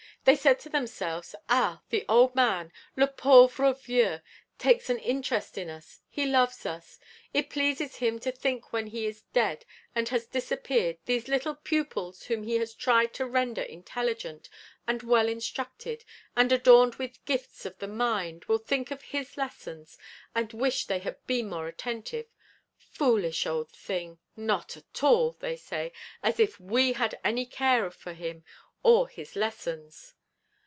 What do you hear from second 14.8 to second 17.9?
and well instructed, and adorned with gifts of the